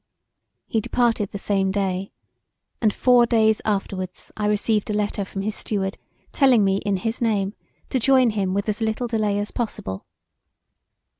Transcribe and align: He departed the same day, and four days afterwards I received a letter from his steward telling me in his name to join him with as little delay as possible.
He 0.65 0.81
departed 0.81 1.29
the 1.29 1.37
same 1.37 1.69
day, 1.69 2.11
and 2.81 2.91
four 2.91 3.27
days 3.27 3.61
afterwards 3.65 4.31
I 4.35 4.47
received 4.47 4.89
a 4.89 4.93
letter 4.95 5.23
from 5.23 5.43
his 5.43 5.53
steward 5.53 5.99
telling 6.31 6.63
me 6.63 6.77
in 6.77 6.97
his 6.97 7.21
name 7.21 7.53
to 7.91 7.99
join 7.99 8.31
him 8.31 8.55
with 8.55 8.67
as 8.67 8.81
little 8.81 9.05
delay 9.05 9.37
as 9.37 9.51
possible. 9.51 10.07